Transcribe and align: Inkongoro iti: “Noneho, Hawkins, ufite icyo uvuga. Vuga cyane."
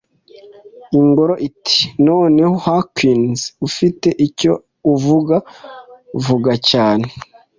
Inkongoro 0.85 1.33
iti: 1.47 1.77
“Noneho, 2.07 2.53
Hawkins, 2.65 3.39
ufite 3.67 4.07
icyo 4.27 4.53
uvuga. 4.93 5.35
Vuga 6.25 6.53
cyane." 6.69 7.07